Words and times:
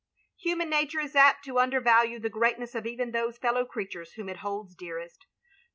Human 0.39 0.67
nature 0.67 0.99
is 0.99 1.15
apt 1.15 1.45
to 1.45 1.59
undervalue 1.59 2.19
the 2.19 2.27
greatness 2.27 2.73
of 2.73 2.87
even 2.87 3.11
those 3.11 3.37
fellow 3.37 3.65
creatures 3.65 4.13
whom 4.13 4.29
it 4.29 4.37
holds 4.37 4.73
dearest. 4.73 5.27